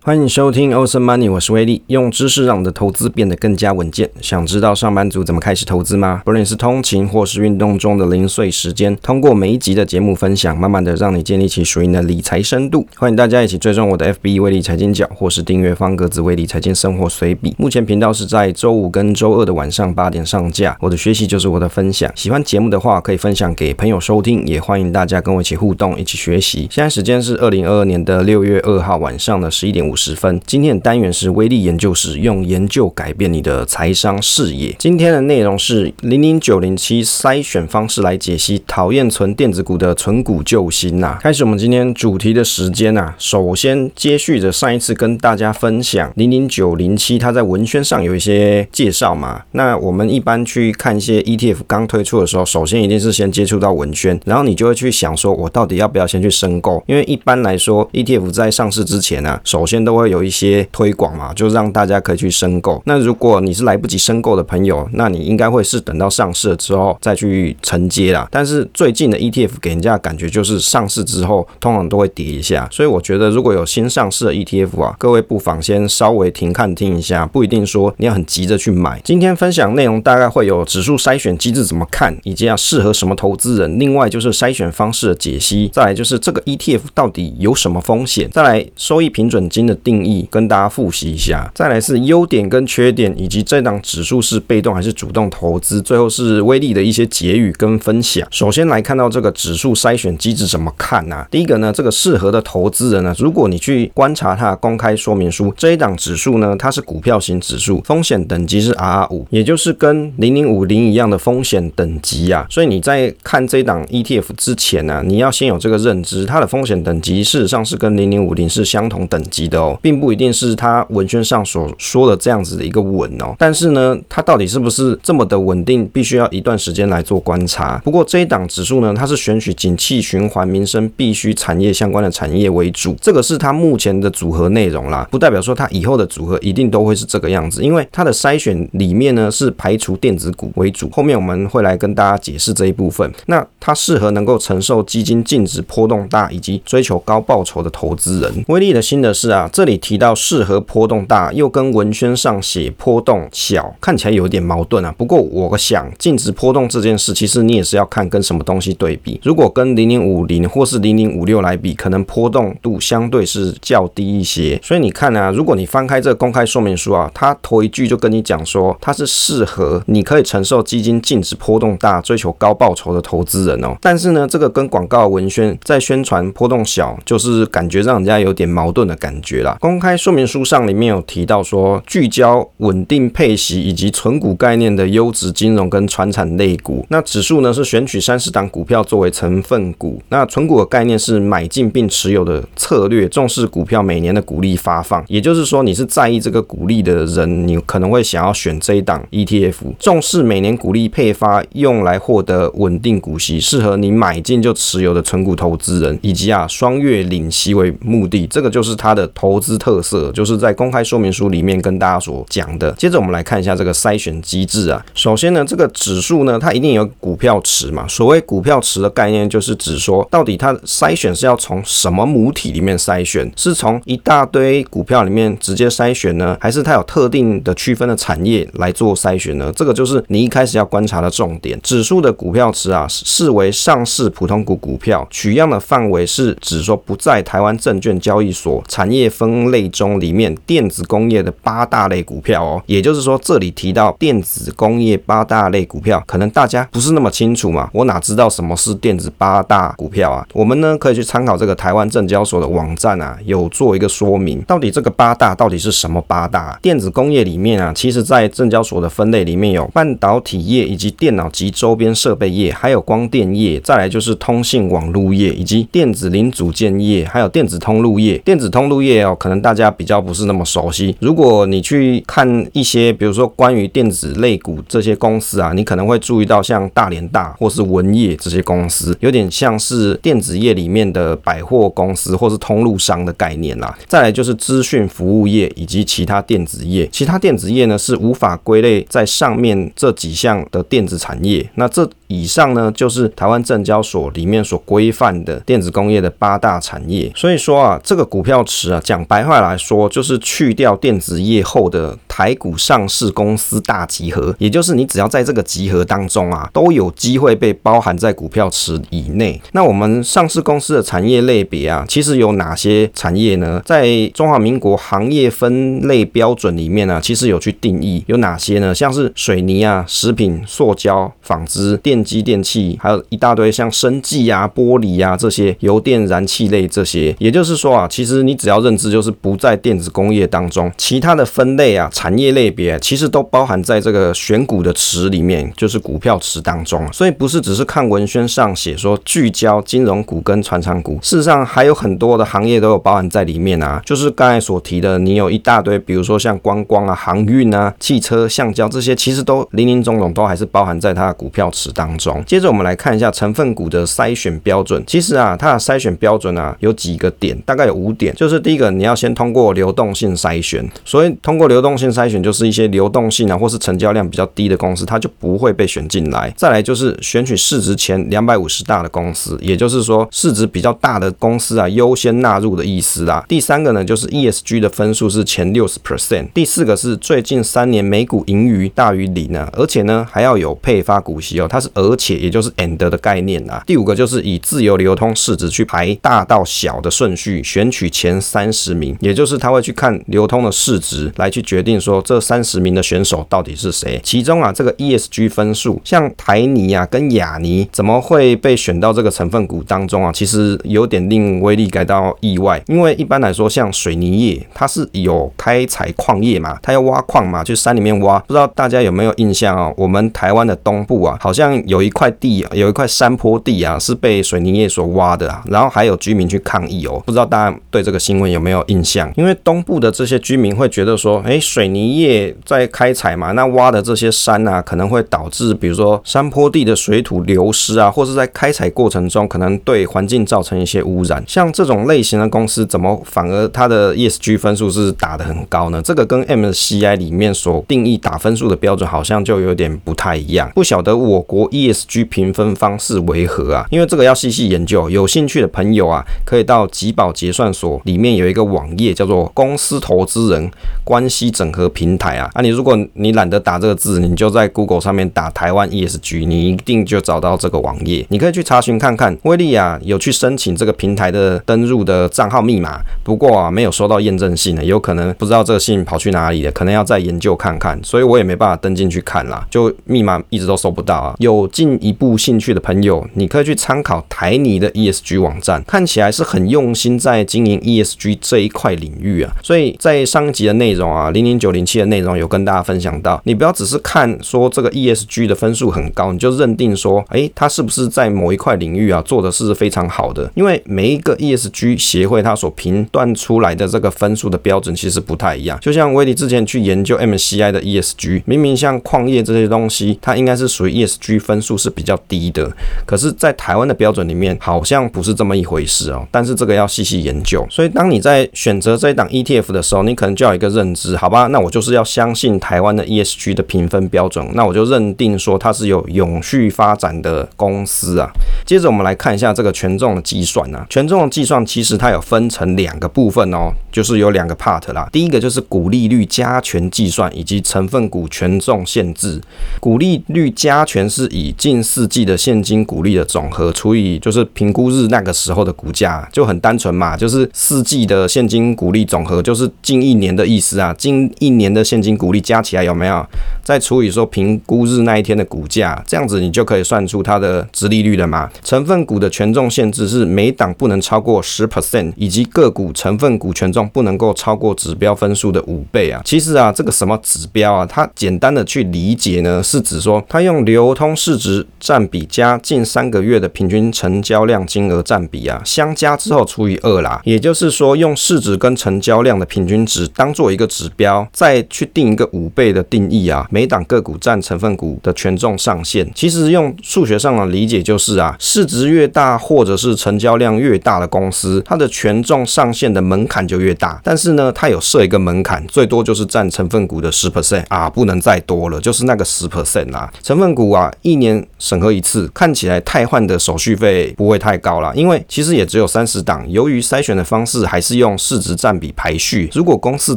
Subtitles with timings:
[0.00, 4.08] 欢迎收听 Awesome Money，我是威利，用知识让你的投资变得更加稳健。
[4.20, 6.22] 想知道上班族怎么开始投资吗？
[6.24, 12.86] 不论是通勤或是运动中的零碎时间，通过每一集的节目分享，慢慢的让你建立起属于你的理财深度。
[12.96, 17.54] 欢迎大家一起追踪我的 FB 威利财经角，或是订阅方格子威利财经生活随笔。
[17.58, 20.74] 目前频道是在周五跟周二的晚上八点上架。
[20.80, 26.68] 我的学习就是我的分享，喜欢节目的话可以分享给朋友收听，也欢迎大家跟我一起互动，一起学习。
[26.70, 30.40] 现在时间是二零二二年的六月二号晚上的十一点五十分。
[30.46, 34.74] 今天的单元是威力研究室，用研究改变你的财商视野。
[34.78, 41.18] 今天的内容是零零九零七筛选方式来解析讨厌存电子股的存股救星呐。
[41.22, 49.42] 开始我们今天主题的时间呐，首先接续着上一次跟大家分享零零九零七，它在文宣上有一些介绍嘛。
[49.52, 56.82] 那我们一般去看一些 ETF 刚推出的时候，首先一定是先接触到文宣，然后你就会去想说，我到底要不要先去申购？
[56.86, 62.82] 因为一般来说，ETF 在上市之前呢，首先都会有一些推广嘛，就让大家可以去申购。
[62.86, 68.28] 那如果你是来不及申购的朋友，那你应该会是等到上市了之后再去承接啦。
[68.30, 79.00] 但是最近的 ETF 给人家感觉就是上市之后通常都会跌一下，所以我觉得如果有新上市的 ETF 啊，各位不妨先稍微停看听一下，不一定说你要很急着去买。
[79.04, 90.26] 今天分享内容大概会有指数筛选机制怎么看，以及要适合什么投资人，另外就是筛选方式的解析，再来就是这个 ETF 到底有什么风险，再来收益平准金的定义。
[90.30, 98.26] 跟大家复习一下，再来是优点跟缺点，以及这档指数是被动还是主动投资，最后是威力的一些结语跟分享。
[98.30, 101.28] 首先来看到这个指数筛选机制怎么看呢、啊？
[101.30, 112.46] 第一个呢，这个适合的投资人呢，如果你去观察它的公开说明书，这一档指数呢，它是股票型指数，风险等级是 RR 五，也就是跟零零五零一样的风险等级啊。
[112.50, 120.08] 所以你在看这档 ETF 之前呢、啊，你要先有这个认知，它的风险等级事实上是跟零零五零是相同等级的哦，并不。
[120.08, 127.78] 一定是他文宣上所说的这样子的一个稳哦，但是呢，它到底是不是这么的稳定，必须要一段时间来做观察。
[127.84, 143.12] 不过这一档指数呢，它是选取景气循环、民生必需产业相关的产业为主，这个是它目前的组合内容啦，不代表说它以后的组合一定都会是这个样子，因为它的筛选里面呢是排除电子股为主，后面我们会来跟大家解释这一部分。
[143.26, 148.44] 那它适合能够承受基金净值波动大以及追求高报酬的投资人。
[148.48, 149.98] 威力的心得是啊，这里提。
[149.98, 154.94] 到适合波动大，又跟文宣上写波动小，看起来有点矛盾啊。
[154.96, 159.20] 不过我想，净值波动这件事，其实你也是要看跟什么东西对比。
[159.24, 164.60] 如果跟零零五零或是零零五六来比，可能波动度相对是较低一些。
[164.62, 173.76] 所以你看啊，如果你翻开这个公开说明书啊，它头一句就跟你讲说，它是适合你可以承受基金净值波动大、追求高报酬的投资人哦。
[173.80, 179.56] 但是呢，这个跟广告文宣在宣传波动小，就是感觉让人家有点矛盾的感觉啦。
[179.60, 179.98] 公开。
[179.98, 186.86] 说明书上里面有提到说，聚焦稳定配息以及存股概念的优质金融跟传产类股。
[186.88, 190.00] 那指数呢是选取三十档股票作为成分股。
[190.10, 195.04] 那存股的概念是买进并持有的策略，重视股票每年的股利发放。
[195.08, 199.74] 也就是说，你是在意这个股利的人，你可能会想要选这一档 ETF。
[199.80, 208.24] 重视每年股利配发，用来获得稳定股息，适合你买进就持有的存股投资人，以及啊双月领息为目的。
[208.28, 209.58] 这个就是它的投投资。
[209.58, 212.70] 特色就是在公开说明书里面跟大家所讲的。
[212.78, 214.82] 接着我们来看一下这个筛选机制啊。
[214.94, 217.86] 首先呢，这个指数呢，它一定有股票池嘛。
[217.88, 223.30] 所谓股票池的概念，就是指说到底它筛选是要从什么母体里面筛选？
[223.36, 229.52] 是从一大堆股票里面直接筛选呢，还是它有特定的区分的产业来做筛选呢？
[229.54, 231.58] 这个就是你一开始要观察的重点。
[231.62, 239.68] 指数的股票池啊，视为上市普通股股票，取样的范围是指说不在台湾证券交易所产业分类。
[239.68, 250.26] 中里面电子工业的八大类股票哦，也就是说这里提到电子工业八大类股票，可能大家不是那么清楚嘛，我哪知道什么是电子八大股票啊？
[250.32, 256.58] 我们呢可以去参考这个台湾证交所的网站啊，有做一个说明，到底这个八大到底是什么八大？
[256.62, 268.18] 电子工业里面啊，其实在证交所的分类里面有半导体业以及电脑及周边设备业，还有光电业，再来就是通信网络业以及电子零组件业，还有电子通路业。
[268.18, 269.58] 电子通路业哦，可能大。
[269.58, 270.96] 家比较不是那么熟悉。
[271.00, 283.76] 如果你去看一些，比如说关于电子类股这些公司啊，你可能会注意到像大连大或是文业这些公司，有点像是电子业里面的百货公司或是通路商的概念啦。
[283.88, 291.50] 再来就是资讯服务业以及其他电子业，其他电子业呢是无法归类在上面这几项的电子产业。
[291.56, 297.10] 那这以上呢，就是台湾证交所里面所规范的电子工业的八大产业。
[297.14, 309.40] 所以说啊，这个股票池啊，讲白话来说，就是去掉电子业后的台股上市公司大集合，也就是你只要在这个集合当中啊，都有机会被包含在股票池以内。
[309.52, 313.60] 那我们上市公司的产业类别啊，其实有哪些产业呢？
[313.64, 318.74] 在中华民国行业分类标准里面呢、其实有去定义有哪些呢？
[318.74, 327.14] 像是水泥啊、食品、塑胶、纺织、电机电器，还有一大堆像生技啊、玻璃啊这些油电燃气类这些。
[327.18, 336.86] 也就是说啊，其实你只要认知就是不在电子工业当中，其他的分类啊、产业类别其实都包含在这个选股的池里面，就是股票池当中。
[336.92, 343.80] 所以不是只是看文宣上写说聚焦金融股跟传产股，事实上还有很多的行业都有包含在里面啊。
[343.84, 352.22] 就是刚才所提的，你有一大堆，比如说像观光啊、航运啊、汽车、橡胶这些，其实都零零总总都还是包含在它的股票池当中。
[352.26, 354.82] 接着我们来看一下成分股的筛选标准。
[354.86, 358.14] 其实啊，它的筛选标准啊有几个点，大概有五点。
[358.14, 360.68] 就是第一个，你要先通过流动性筛选。
[360.84, 366.32] 所以通过流动性筛选，就是一些流动性啊或是成交量比较低的公司，它就不会被选进来。
[366.36, 373.24] 再来就是选取市值前两百五十大的公司，也就是说市值比较大的公司啊优先纳入的意思啦。
[373.28, 376.28] 第三个呢，就是 ESG 的分数是前六十 percent。
[376.32, 383.62] 第四个是最近三年每股盈余大于零啊，而且呢还要有配发股息哦，它是而且也就是 and 的概念啊。
[383.66, 394.00] 第五个就是以自由流通市值去排大到小的顺序，选取前三十名，也就是他会去看流通的市值来去决定说这三十名的选手到底是谁。
[394.02, 400.10] 其中啊这个 ESG 分数，像台泥啊跟亚泥怎么会被选到这个成分股当中啊？
[400.12, 408.18] 其实有点令威力感到意外，因为一般来说像水泥业，它是有开采矿业嘛，它要挖矿嘛，去山里面挖。
[408.20, 409.72] 不知道大家有没有印象啊？
[409.76, 415.42] 我们台湾的东部啊，好像有一块地，有一块山坡地啊，是被水泥业所挖的啊。
[415.46, 419.12] 然后还有居民去抗议哦，不知道大家对这个新闻有没有印象？
[419.16, 431.22] 因为东部的这些居民会觉得说，哎，水泥业在开采嘛，那挖的这些山啊，可能会导致比如说山坡地的水土流失啊，或是在开采过程中可能对环境造成一些污染。
[431.26, 435.82] 像这种类型的公司，怎么反而它的 ESG 分数是打得很高呢？
[435.82, 440.50] 这个跟 MSCI 里面所定义打分数的标准好像就有点不太一样。
[440.54, 443.66] 不晓得我国 ESG 评分方式为何啊？
[443.70, 444.88] 因为这个要细细研究。
[444.88, 450.50] 有兴趣的朋友啊，可以到集宝结算所里面有一个网页叫做公司投资人
[450.84, 452.30] 关系整合平台啊。
[452.34, 458.06] 啊，你如果你懒得打这个字，你就在 Google 上面打台湾 ESG，你一定就找到这个网页。
[458.08, 459.16] 你可以去查询看看。
[459.24, 467.78] 威利啊，有去申请这个平台的登入的账号密码，不过啊，没有收到验证信呢，有可能不知道这个信跑去哪里了，可能要再研究看看。
[467.82, 471.14] 所以我也没办法登进去看啦，就密码一直都收不到啊。
[471.18, 479.32] 有有进一步兴趣的朋友，你可以去参考台泥的 ESG 网站，看起来是很用心在经营 ESG 这一块领域啊。
[479.42, 490.30] 所以在上集的内容啊，零零九零七的内容有跟大家分享到，你不要只是看说这个 ESG 的分数很高，你就认定说，诶，它是不是在某一块领域啊做的是非常好的？
[490.34, 495.58] 因为每一个 ESG 协会它所评断出来的这个分数的标准其实不太一样。
[495.60, 502.50] 就像威迪之前去研究 MCI 的 ESG，明明像矿业这些东西，它应该是属于 ESG 分数是比较低的，
[502.86, 506.08] 可是，在台湾的标准里面好像不是这么一回事哦。
[506.10, 507.46] 但是这个要细细研究。
[507.50, 511.26] 所以当你在选择这一档 ETF 的时候，你可能就要一个认知，好吧？
[511.26, 518.08] 那我就是要相信台湾的 ESG 的评分标准，那我就认定说它是有永续发展的公司啊。
[518.46, 524.88] 接着我们来看一下这个权重的计算啊，权重的计算其实它有分成两个部分哦，就是有两个 part 啦。
[524.90, 529.20] 第一个就是股利率加权计算以及成分股权重限制。
[529.60, 543.04] 股利率加权是以近四季的现金股利的总和除以就是评估日那个时候的股价，就很单纯嘛，就是四季的现金股利总和就是近一年的意思啊，近一年的现金股利加起来有没有？
[543.42, 548.30] 再除以说评估日那一天的股价，这样子你就可以算出它的值利率了嘛。
[548.44, 556.02] 成分股的权重限制是每档不能超过十 percent，以及个股成分股权重不能够超过指标分数的五倍啊。
[556.04, 567.00] 其实啊，这个什么指标啊，它简单的去理解呢，是指说它用流通市值占比加近三个月的平均成交量金额占比啊，相加之后除以二啦。
[567.02, 575.90] 也就是说，用市值跟成交量的平均值当做一个指标，再去定一个五倍的定义啊，每档个股占成分股的权重上限。
[575.94, 583.80] 其实用数学上的理解就是啊，市值越大或者是成交量越大的公司，它的权重上限的门槛就越大。
[583.82, 589.90] 但是呢，它有设一个门槛，最多就是占成分股的十 percent 啊，不能再多了，就是那个十 percent 啊。
[590.02, 596.24] 成分股啊，一年审核一次，看起来汰换的手续费不会太高啦，因为其实也只有三十档。
[596.30, 599.96] 由于筛选的方式还是用市值占比排序，如果公司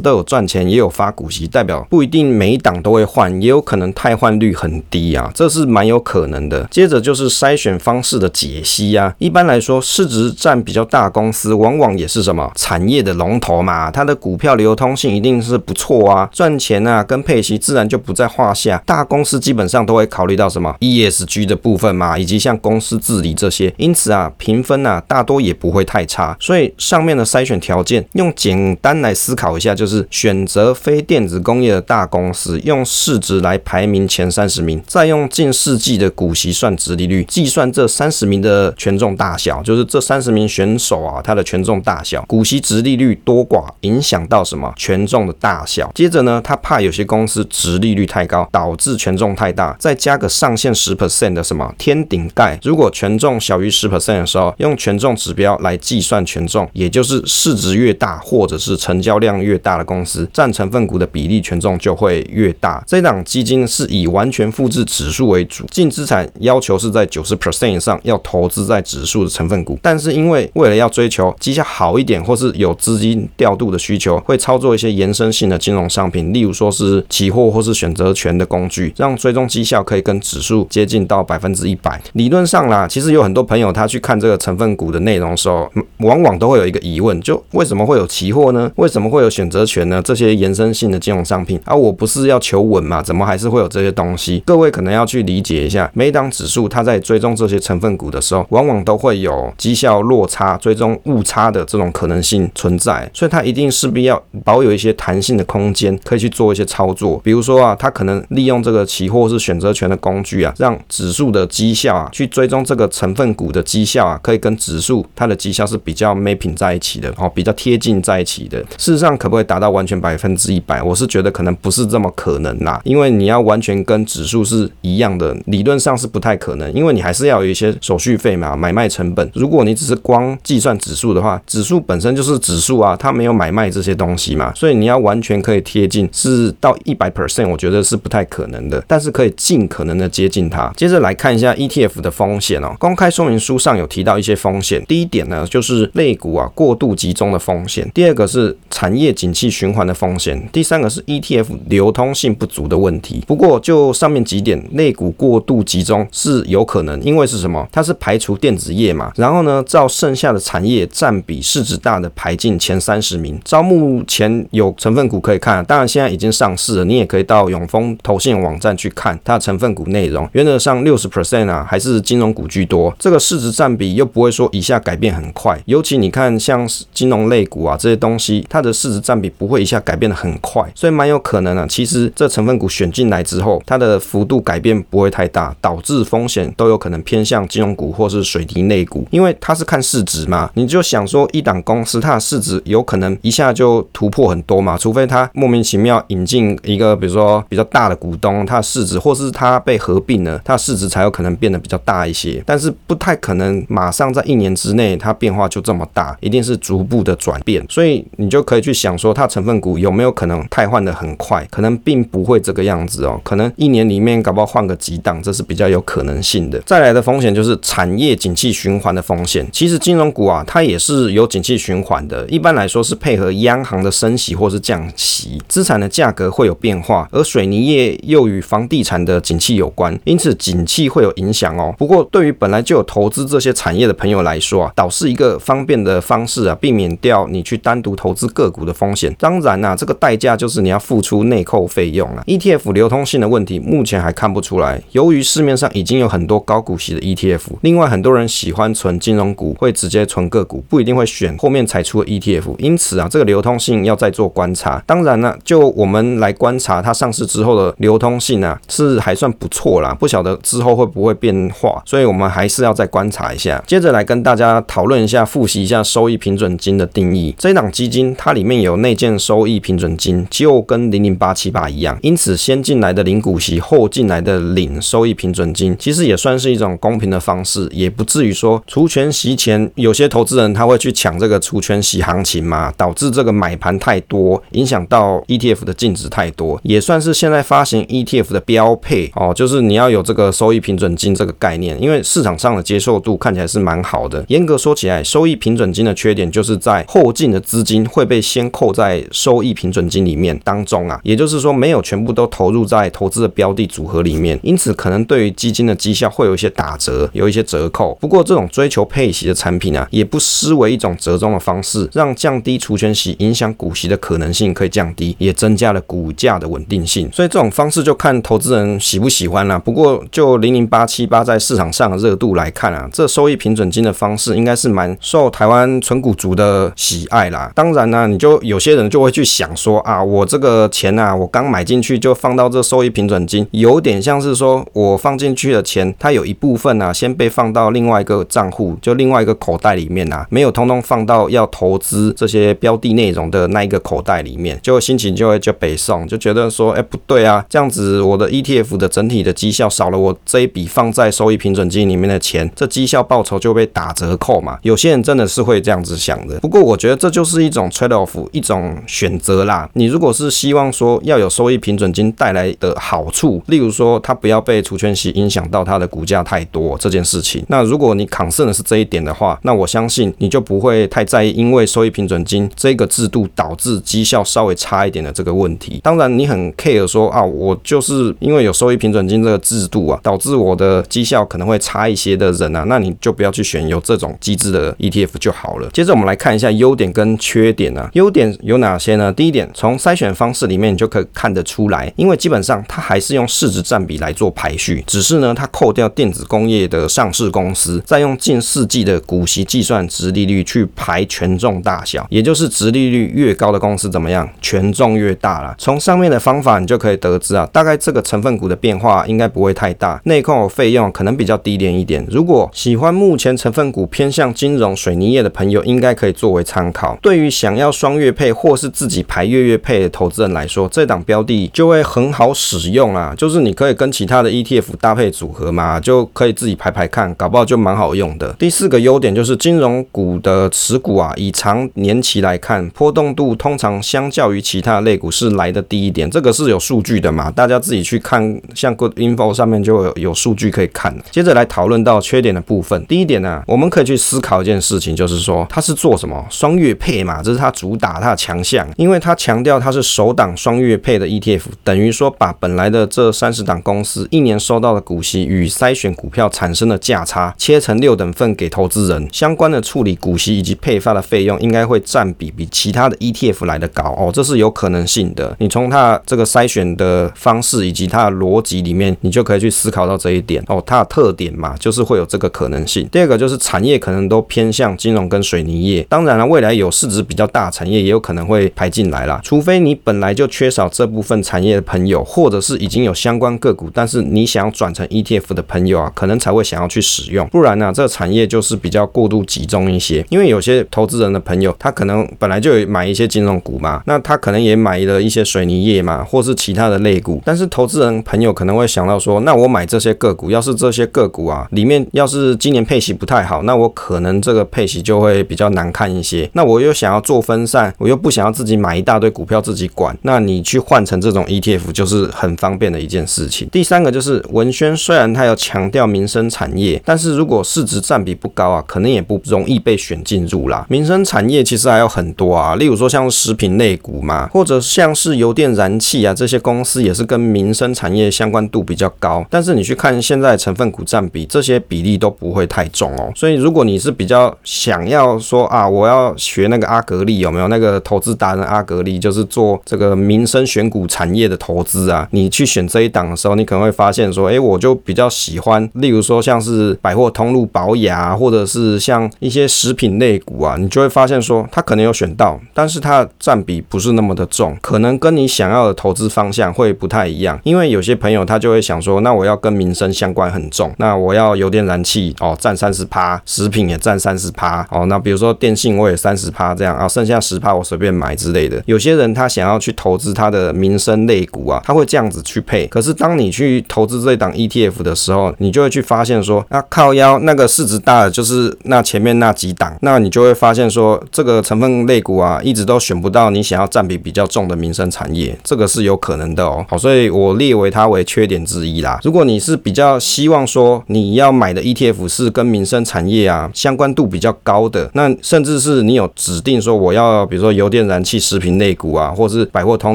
[0.00, 6.66] 都有赚钱，也有发股息，代表不一定每一档都会换，也有可能汰换率很低啊，这是蛮有可能的。
[6.70, 18.82] 接着就是筛选方式的解析啊，一般来说，市值占比较大公司，往往也是什么产业的龙头嘛，它的股票流通性一定是不错啊，赚钱啊跟配息自然就不在话下。
[18.86, 26.36] 大公司基本上都会考虑到什么 ESG 的部分嘛，以及像公司治理这些，因此啊，评分啊大多也不会太差。
[26.38, 45.90] 所以上面的筛选条件，用简单来思考一下，就是选择非电子工业的大公司，用市值来排名前三十名，再用近世纪的股息算值利率，计算这三十名的权重大小，就是这三十名选手啊，它的权重大小，股息值利率多寡影响到什么权重的大小。
[45.94, 52.58] 接着呢，他怕有些公司值利率太高，导致权重太大，再加个上限十 percent 的什么天顶盖。
[52.62, 62.82] 如果权重小于十 percent 的时候，用权重指标来计算权重，也就是市值越大或者是成交量越大的公司，占成分股的比例权重就会越大。
[62.86, 69.78] 这档基金是以完全复制指数为主，净资产要求是在九十 percent 以上要投资在指数的成分股。
[69.80, 82.00] 但是因为为了要追求绩效好一点，或是有资金调度的需求，会操作一些延伸性的金融商品，例如说是期货或是选择权的工具，让追踪绩效可以跟指数接近到百分之一百。
[82.14, 88.72] 理论上啦，其实有很多朋友他去看这个成分股的内容的时候，往往都会有一个疑问，就为什么会有期货呢？
[88.76, 90.00] 为什么会有选择权呢？
[90.02, 93.02] 这些延伸性的金融商品啊，我不是要求稳嘛？
[93.02, 94.42] 怎么还是会有这些东西？
[94.46, 107.20] 各位可能要去理解一下，每档指数它在追踪这些成分股的时候，往往都会有绩效落差、追踪误差的这种可能性存在，所以它一定势必要保有一些弹性的空间，可以去做一些操作。
[107.22, 118.58] 比如说啊，它可能利用这个期货是选择权的工具啊，让指数的绩效啊去追踪这个成分股的绩效啊，可以跟指数它的绩效是比较 mapping 在一起的哦，比较贴近在一起的。
[118.78, 120.82] 事实上，可不可以达到完全百分之一百？
[120.82, 129.30] 我是觉得可能不是这么可能啦，因为你要完全跟指数是一样的，理论上是不太可能，因为你还是要有一些手续费嘛，买卖成本。
[129.34, 138.82] 如果你只是光计算指数的话，指数本身就是指数啊，它没有买卖这些东西嘛，所以你要完全可以贴近，是到一百 percent，我觉得是不太可能的。
[138.86, 140.72] 但是可以尽可能的接近它。
[140.76, 144.84] 接着来看一下 ETF 的风险哦，公开说明书上有提到一些风险。
[144.86, 153.22] 第一点呢，就是类股啊过度集中的风险；第二个是产业景气循环的风险；第三个是 ETF 流通性不足的问题。
[153.26, 157.66] 不过就上面几点，类股过度集中是有可能，因为是什么？
[157.72, 163.40] 它是排除电子业嘛，然后呢，照剩下的产业占比市值大的排进前三十名。
[163.44, 170.28] 照目前有成分股可以看，当然现在已经上市了，你也可以到永丰投信网站去看它的成分股内容。
[170.32, 172.94] 原则上六十 percent 啊，还是金融股居多。
[172.98, 181.66] 这个市值占比又不会说一下改变很快，尤其你看像金融类股啊这些东西，它的市值占比不会一下改变的很快，所以蛮有可能啊。
[181.68, 190.50] 其实这成分股选进来之后，它的幅度改变不会太大，导致风险都有可能偏向金融股或是水泥类股，因为它是看市值嘛。
[190.54, 216.60] 你就想说一档公司它的市值有可能一下就突破很多嘛，除非它莫名其妙引进一个比如说比较大的股东，它的市值或是它被合并了，它市值才有可能变得比较大一些，但是不太可能马上在一年之内它变化就这么大，一定是逐步的转变，所以你就可以去想说它成分股有没有可能汰换的很快，可能并不会这个样子哦，可能一年里面搞不好换个几档，这是比较有可能性的。
[216.66, 231.74] 再来的风险就是产业景气循环的风险，其实金融股啊，它也是有景气循环的，一般来说是配合央行的升息或是降息，资产的价格会有变化，而水泥业又与房地产的景气有关，因此景气会有影响哦。
[231.78, 239.10] 不过对于本来就有投资这些产业的朋友来说啊，倒是一个方便的方式啊，避免掉你去单独投资个股的风险。
[239.18, 242.22] 当然呐、啊，这个代价就是你要付出内扣费用啊。
[242.26, 252.54] ETF 流通性的问题目前还看不出来，由于市面上已经有很多高股息的 ETF，另外很多人喜欢存金融股，会直接存个股，不一定会选后面才出的 ETF。
[252.58, 254.82] 因此啊，这个流通性要再做观察。
[254.86, 259.96] 当然呢，就我们来观察它上市之后的流通性啊，是还算不错啦。
[260.02, 263.62] 不晓得之后会不会变化，所以我们还是要再观察一下。
[263.68, 267.32] 接着来跟大家讨论一下，复习一下收益平准金的定义。
[267.38, 270.26] 这档基金它里面有内建收益平准金。
[270.28, 294.24] 就跟零零八七八一样，因此先进来的领股息，后进来的领收益平准金，其实也算是一种公平的方式，也不至于说除权息前有些投资人他会去抢这个除权息行情嘛，导致这个买盘太多，影响到 ETF 的净值太多，也算是现在发行 ETF 的标配哦，就是你要有这个收益平准金这个概念，因为市场上的接受度看起来是蛮好的。
[294.28, 307.96] 严格说起来，收益平准金的缺点就是在后进的资金会被先扣在收益平准金里面当中啊，也就是说没有全部都投入在投资的标的组合里面，因此可能对于基金的绩效会有一些打折，有一些折扣。
[308.00, 317.08] 不过这种追求配息的产品啊，也不失为一种折中的方式，让降低除权息影响股息的可能性可以降低，也增加了股价的稳定性。
[317.12, 319.58] 所以这种方式就看投资人喜不喜欢啦。
[319.58, 327.50] 不过就零零八七八在市场上的热度来看啊，这收益平准金的方式应该是蛮受台湾存股族的喜爱啦。
[327.54, 354.58] 当然呢，你就有些人就会去想说啊，我这个钱啊，我刚买进去就放到这收益平准金，有点像是说我放进去的钱，它有一部分啊，先被放到另外一个账户，就另外一个口袋里面啊，没有通通放到要投资这些标的内容的那一个口袋里面，就心情就会就北宋，就觉得说，哎，不对啊，这样子我的 ETF 的整体的绩效要少了我这一笔放在收益平准金里面的钱，这绩效报酬就被打折扣嘛。
[354.62, 359.70] 有些人真的是会这样子想的，不过我觉得这就是一种 trade off，一种选择啦。
[359.74, 375.80] 你如果是希望说要有收益平准金带来的好处，例如说它不要被除权息影响到它的股价太多这件事情，那如果你 concern 的是这一点的话，那我相信你就不会太在意，因为收益平准金这个制度导致绩效稍微差一点的这个问题。
[375.82, 385.68] 当然，你很 care 说啊，我就是因为有收益平准金这个制度啊，导致我的绩效可能会差一些的人啊，那你就不要去选有这种机制的 ETF 就好了。
[385.72, 389.12] 接着我们来看一下优点跟缺点啊，优点有哪些呢？
[389.12, 405.54] 第一点，从筛选方式里面你就可以看得出来，因为基本上它还是用市值占比来做排序，只是呢，它扣掉电子工业的上市公司，再用近四季的股息计算值利率去排权重大小，也就是值利率越高的公司怎么样，权重越大啦。
[405.58, 412.06] 从上面的方法你就可以得知啊，大概这个成分股的变化应该不不会太大，内扣费用可能比较低廉一点。
[412.08, 416.96] 如果喜欢目前成分股偏向金融、水泥业的朋友，应该可以作为参考。
[417.02, 428.32] 对于想要双月配或是自己排月月配的投资人来说，这档标的就会很好使用啊，就是你可以跟其他的 ETF 搭配组合嘛，就可以自己排排看，搞不好就蛮好用的。
[428.38, 440.94] 第四个优点就是金融股的持股啊，以长年期来看，波动度通常相较于其他类股是来的低一点，这个是有数据的嘛，大家自己去看，像 Good Info 上面就有有数据可以看。
[441.10, 465.34] 接着来讨论到缺点的部分，第一点呢、我们可以去思考一件事情，就是说它是做什么双月配嘛，这是它主打它的强项，因为它强调它是首档双月配的 ETF，等于说把本来的这三十档公司一年收到的股息与筛选股票产生的价差切成六等份给投资人，相关的处理股息以及配发的费用应该会占比比其他的 ETF 来的高哦，这是有可能性的。
[465.38, 472.88] 你从它这个筛选的方式以及它的逻辑里面，你就就可以去思考到这一点哦，它的特点嘛，就是会有这个可能性。
[472.90, 490.04] 第二个就是产业可能都偏向金融跟水泥业，当然了，未来有市值比较大产业也有可能会排进来啦，除非你本来就缺少这部分产业的朋友，或者是已经有相关个股，但是你想要转成 ETF 的朋友啊，可能才会想要去使用，不然呢、啊，这个产业就是比较过度集中一些。
[490.08, 497.22] 因为有些投资人的朋友，他可能本来就有买一些金融股嘛，那他可能也买了一些水泥业嘛，或是其他的类股。
[497.24, 506.28] 但是投资人朋友可能会想到说，那我买这些个股，要是这些个股啊里面要是今年配息不太好，那我可能这个配息就会比较难看一些。
[506.34, 513.48] 那我又想要做分散，我又不想要自己买一大堆股票自己管，那你去换成这种 ETF 就是很方便的一件事情。
[513.50, 520.66] 第三个就是文轩，虽然它有强调民生产业，但是如果市值占比不高啊，可能也不容易被选进入啦。
[520.68, 529.26] 民生产业其实还有很多啊，例如说像食品类股嘛，或者像是油电燃气啊这些公司也是跟民生产业相关度比较高。
[529.28, 533.10] 但是你去看现在成分股占比，这些比例都不会太重哦。
[533.16, 557.38] 所以如果你是比较想要说啊，我要学那个阿格力有没有那个投资达人阿格力，就是做这个民生选股产业的投资啊，你去选这一档的时候，你可能会发现说，哎，我就比较喜欢，例如说像是百货通路保雅，或者是像一些食品类股啊，你就会发现说，它可能有选到，但是它占比不是那么的重，可能跟你想要的投资方向会不太一样。
[557.44, 568.62] 因为有些朋友他就会想说，那我要跟民生相关很重，那我要油电燃气哦，占三十趴，食品也占三十趴哦，那比如说电信我也三十趴这样啊，剩下十趴我随便买之类的。
[568.66, 572.66] 有些人他想要去投资他的民生类股啊，他会这样子去配。
[572.66, 586.64] 可是当你去投资这档 ETF 的时候，你就会去发现说，那靠腰那个市值大的就是那前面那几档，那你就会发现说，这个成分类股啊，一直都选不到你想要占比比较重的民生产业，这个是有可能的哦。
[586.68, 589.00] 好，所以我列为它为缺点之一啦。
[589.02, 599.94] 如果你是比较希望说你要买的 ETF 是跟民生产业啊相关度比较高的，那甚至是你有指定说我要比如说油电燃气食品类股啊，或是百货通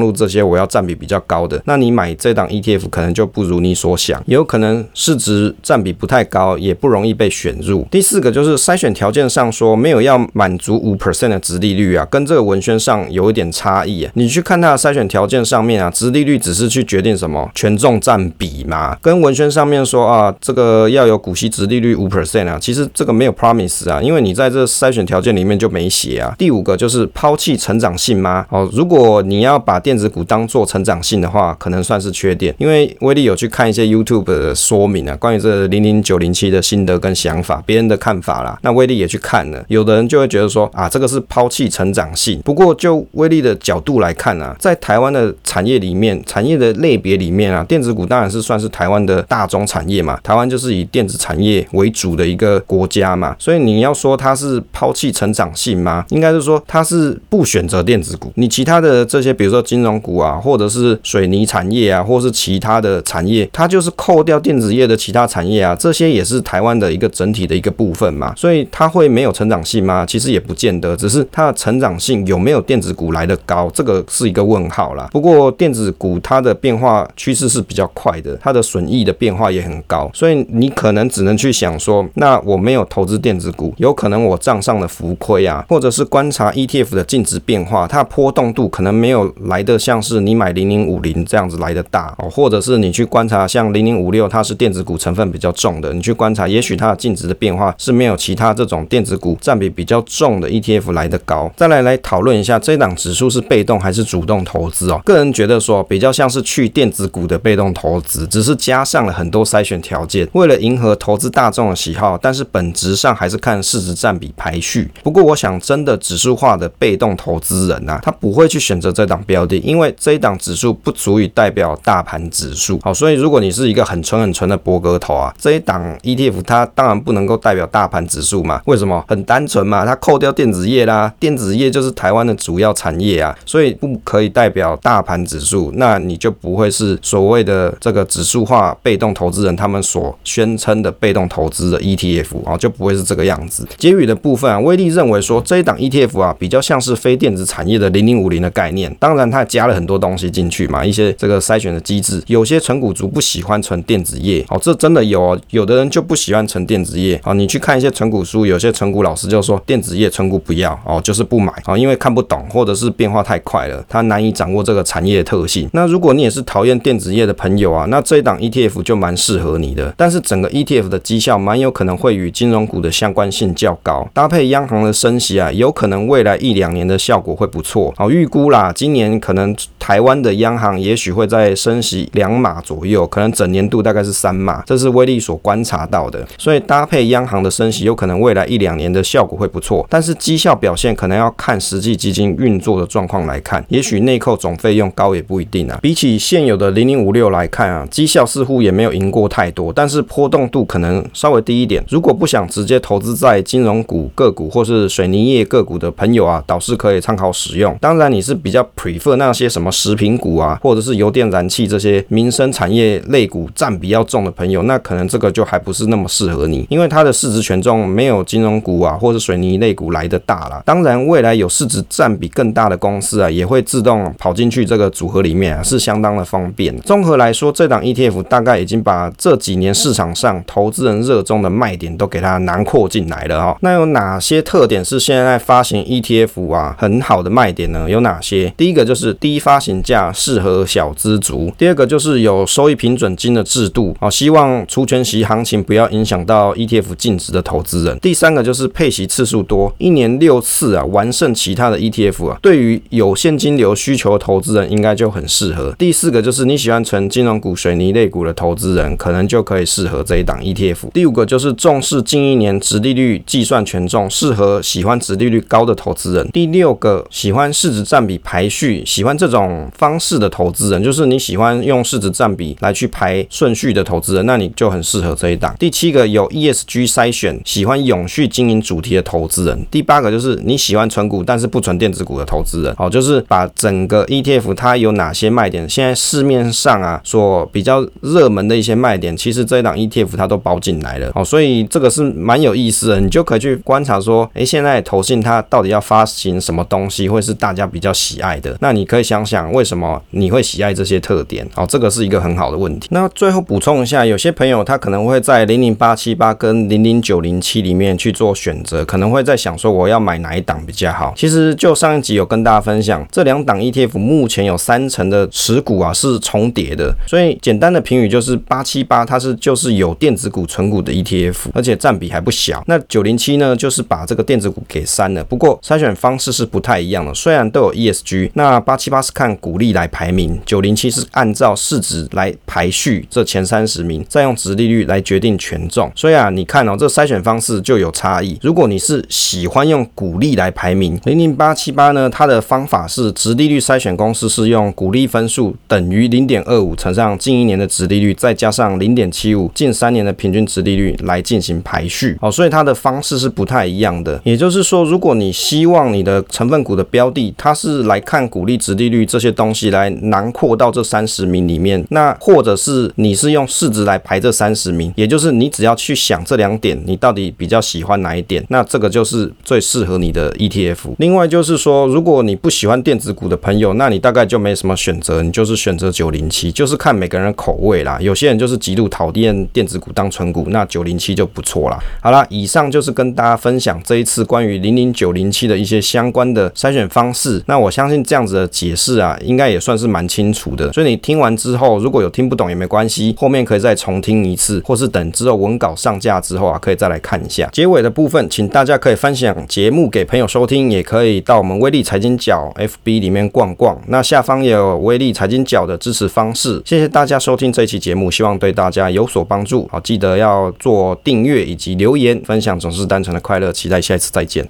[0.00, 7.86] 路这些我要占比比较高的，那你买这档 ETF 可能就不如你所想，有可能市值占比不太高，也不容易被选入。
[7.90, 14.12] 第四个就是筛选条件上说没有要满足五 percent 的殖利率啊，跟这个文宣上有一点差异啊。
[14.14, 26.34] 你去看它的筛选条件上面啊，殖利率只是去决定什么权重占比嘛，跟文宣上面说啊，这个要有股息殖利率五 percent 啊，其实这个没有 promise 啊，因为你在这筛选条件里面就没写啊。
[26.38, 28.46] 第五个就是抛弃成长性吗？
[28.50, 42.40] 哦，如果你要把电子股当做成长性的话，可能算是缺点，因为威力有去看一些 YouTube 的说明啊，关于这零零九零七的心得跟想法，别人的看法啦，那威力也去看了，有的人就会觉得说啊，这个是抛弃成长性。
[42.44, 56.04] 不过就威力的角度来看啊，在台湾的产业里面，产业的类别里面啊，电子股当然是算是台湾的大宗产业嘛，台湾就是以电子产业为主的一个国家嘛，所以你要说它是抛弃成长性吗？
[56.10, 70.04] 应该是说它是不选择电子股，你其他的这些，比如说金融股啊，或者是水泥产业啊，或是其他的产业，它就是扣掉电子业的其他产业啊，这些也是台湾的一个整体的一个部分嘛，所以它会没有成长性吗？
[70.06, 75.08] 其实也不见得，只是它的成长性有没有电子股来得高，这个是一个问号啦。
[75.12, 101.52] 不过电子股它的变化趋势是比较快的，它的损益的变化也很高，所以你可能只能去想说，那我没有投资电子股，有可能我账上的浮亏啊，或者是观察 ETF 的净值变化，它的波动度可能没有来的像是你买零零五零这样子来的大哦，或者是你去观察像零零五六，它是电子股成分比较重的，你去观察，也许它的净值的变化是没有其他这种电子股占比比较重的 ETF 来的高。
[101.54, 104.98] 再来来讨论一下这档指数是被动还是主动投资哦？
[105.04, 114.88] 个人觉得说比较像是去电子股的被动投资，只是加上了很多筛选条件，为了迎合投资大众的喜好，但是本质上还是看市值占比排序。
[115.02, 122.78] 不过我想真的指数化的被动投资人、啊，他不会去选择这档标的，因为这一档指数不足以代表大盘指数。
[122.84, 128.62] 好，所以如果你是一个很纯很纯的博格头啊，这一档 ETF 它当然不能够代表大盘指数嘛？
[128.66, 129.04] 为什么？
[129.08, 143.66] 很单纯嘛，它扣掉电子业啦，电子业就是台湾的主要产业啊，所以不可以代表大盘指数，那你就不会是所谓的这个指数化被动投资人他们所宣称的被动投资的 ETF 啊，就不会是这个样子。
[143.78, 165.68] 结语的部分啊，威力认为说这一档 ETF 啊，比较像是非电子产业的零零五零的概念，当然它加了很多东西进去嘛，一些这个筛选的机制，有些存股族不喜欢存电子业，哦，这真的有哦，有的人就不喜欢存电子业啊，你去看一些存股书，有些存股老师就说电子业存股不要哦，就是不买啊，因为看不懂或者是变化太快了，他难以掌握这个产业的特性。
[165.72, 177.94] 那如果你也是讨厌电子业的朋友啊，那这这档 ETF 就蛮适合你的，但是整个 ETF 的绩效蛮有可能会与金融股的相关性较高，搭配央行的升息啊，有可能未来一两年的效果会不错。
[177.96, 186.26] 好，预估啦，今年可能台湾的央行也许会在升息两码左右，可能整年度大概是三码，这是威力所观察到的。
[186.36, 195.78] 所以搭配央行的升息，有可能未来一两年的效果会不错，但是绩效表现可能要看实际基金运作的状况来看，也许内扣总费用高也不一定啊。
[195.80, 201.84] 比起现有的零零五六来看啊，绩效似乎也没有赢过太多，但是波动度可能稍微低一点。
[201.88, 207.76] 如果不想直接投资在金融股个股或是水泥业个股的朋友啊，倒是可以参考使用。
[207.80, 220.62] 当然你是比较 prefer 那些什么食品股啊，或者是油电燃气这些民生产业类股占比较重的朋友，那可能这个就还不是那么适合你，因为它的市值权重没有金融股啊或者水泥类股来的大啦。
[220.64, 226.76] 当然未来有市值占比更大的公司啊，也会自动跑进去这个组合里面啊，是相当的方便。
[226.80, 233.56] 综合来说，这档 ETF 大概已经把这几年市场上投资人热衷的卖点都给它囊括进来了哈。
[233.60, 237.88] 那有哪些特点是现在发行 ETF 啊很好的卖点呢？
[237.88, 238.52] 有哪些？
[238.56, 241.52] 第一个就是低发发行价适合小资族。
[241.58, 247.98] 第二个就是有收益平准金的制度，好，希望除权息行情不要影响到 ETF 净值的投资人。
[247.98, 255.74] 第三个就是配息次数多，一年六次啊，完胜其他的 ETF 啊，对于有现金流需求的投资人应该就很适合。
[255.76, 260.92] 第四个就是你喜欢存金融股、水泥类股的投资人，可能就可以适合这一档 ETF。
[260.94, 266.30] 第五个就是重视近一年殖利率计算权重，适合喜欢殖利率高的投资人。
[266.30, 275.54] 第六个喜欢市值占比排序，喜欢这种方式的投资人，就是你喜欢用市值占比来去排顺序的投资人，那你就很适合这一档。
[275.58, 279.66] 第七个有 ESG 筛选，喜欢永续经营主题的投资人。
[279.70, 298.56] 第八个就是你喜欢存股但是不存电子股的投资人，好，就是把整个 ETF 它有哪些卖点，现在市面上啊所比较热门的一些卖点，其实这一档 ETF 它都包进来了，好，所以这个是蛮有意思的，你就可以去观察说，诶，现在投信它到底要发行什么东西会是大家比较喜爱的？
[298.60, 302.88] 那你可以想想为什么你会喜爱这些特点，好，这个是一个很好的问题。
[302.90, 311.12] 那最后补充一下，有些朋友他可能会在零零八七八跟零零九零七里面去做选择，可能会在想说我要买哪一档比较好。
[311.16, 322.62] 其实就上一集有跟大家分享，这两档 ETF 目前有三成的持股啊是重叠的，所以简单的评语就是八七八它是就是有电子股存股的 ETF，而且占比还不小。
[322.66, 335.90] 那九零七呢，就是把这个电子股给删了，不过筛选方式是不太一样的，虽然都有 ESG，那八七八是看股利来排名，九零七是按照市值来排序这前三十名，再用值利率来决定权重。
[335.94, 338.38] 所以啊，你看哦，这筛选方式就有差异。
[338.42, 352.16] 如果你是喜欢用股利来排名，零零八七八呢，它的方法是值利率筛选公式是用股利分数等于零点二五乘上近一年的值利率，再加上零点七五近三年的平均值利率来进行排序。
[352.20, 354.20] 哦，所以它的方式是不太一样的。
[354.24, 370.94] 也就是说，如果你希望你的成分股的标的，它是来看股利、值利率这这些东西来囊括到这三十名里面，那或者是你是用市值来排这三十名，也就是你只要去想这两点，你到底比较喜欢哪一点，那这个就是最适合你的 ETF。
[370.98, 377.98] 另外就是说，如果你不喜欢电子股的朋友，那你大概就没什么选择，你就是选择九零七，就是看每个人口味啦。
[378.00, 381.76] 有些人就是极度讨厌电子股当存股，那九零七就不错啦。
[382.00, 387.42] 好啦，以上就是跟大家分享这一次关于零零九零七的一些相关的筛选方式。
[387.46, 390.72] 那我相信这样子的解释啊，应该也算是蛮清楚的。
[390.72, 397.48] 所以你听完之后，如果有听不懂也没关系，后面可以再重听一次，或是等之后文稿上架之后啊，可以再来看一下。
[397.52, 403.78] 结尾的部分，请大家可以分享节目给朋友收听，也可以到我们威力财经角 FB 里面逛逛。
[403.88, 406.62] 那下方也有威力财经角的支持方式。
[406.64, 409.68] 谢谢大家收听这一期节目，希望对大家有所帮助。
[409.70, 413.52] 好，记得要做订阅以及留言分享，总是单纯的快乐。
[413.52, 414.46] 期待下一次再见。